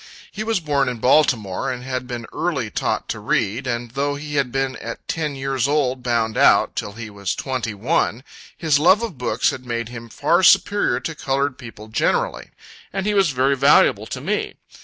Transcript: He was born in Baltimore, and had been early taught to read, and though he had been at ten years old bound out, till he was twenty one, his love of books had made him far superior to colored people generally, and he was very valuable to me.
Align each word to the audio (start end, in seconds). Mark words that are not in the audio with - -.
He 0.31 0.43
was 0.43 0.59
born 0.59 0.89
in 0.89 0.97
Baltimore, 0.97 1.71
and 1.71 1.83
had 1.83 2.07
been 2.07 2.25
early 2.33 2.71
taught 2.71 3.07
to 3.09 3.19
read, 3.19 3.67
and 3.67 3.91
though 3.91 4.15
he 4.15 4.33
had 4.33 4.51
been 4.51 4.75
at 4.77 5.07
ten 5.07 5.35
years 5.35 5.67
old 5.67 6.01
bound 6.01 6.37
out, 6.37 6.75
till 6.75 6.93
he 6.93 7.11
was 7.11 7.35
twenty 7.35 7.75
one, 7.75 8.23
his 8.57 8.79
love 8.79 9.03
of 9.03 9.19
books 9.19 9.51
had 9.51 9.63
made 9.63 9.89
him 9.89 10.09
far 10.09 10.41
superior 10.41 10.99
to 11.01 11.13
colored 11.13 11.55
people 11.59 11.87
generally, 11.87 12.49
and 12.91 13.05
he 13.05 13.13
was 13.13 13.29
very 13.29 13.55
valuable 13.55 14.07
to 14.07 14.21
me. 14.21 14.55